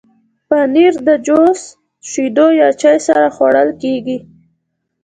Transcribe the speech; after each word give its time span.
پنېر 0.47 0.93
د 1.07 1.09
جوس، 1.25 1.59
شیدو 2.09 2.47
یا 2.59 2.67
چای 2.81 2.97
سره 3.07 3.23
خوړل 3.35 3.69
کېږي. 3.81 4.17